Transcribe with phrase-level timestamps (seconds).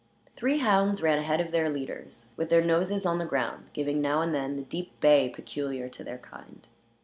[0.35, 4.21] Three hounds ran ahead of the leaders, with their noses on the ground, giving now
[4.23, 6.65] and then the deep bay peculiar to their kind.